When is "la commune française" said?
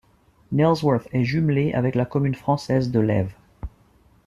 1.93-2.89